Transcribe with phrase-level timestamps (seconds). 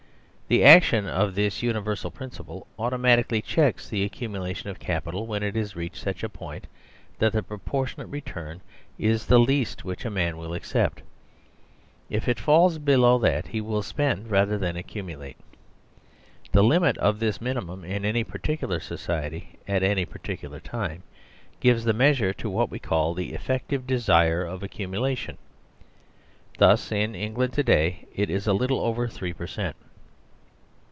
[0.51, 5.77] The action of this universal principle automatically checks the accumulation of capital when it has
[5.77, 6.67] reached such a point
[7.19, 8.59] that the proportionate return
[8.99, 11.03] is the least which a man will accept.
[12.09, 15.37] If it falls below that he will spend rather than accumulate.
[16.51, 21.03] The limit of this mini mum in any particular society at any particular time
[21.61, 25.37] gives the measure to what we call "the Effective Desire of Ac cumulation."
[26.57, 29.77] Thus in England to day it is a little over 3 per cent.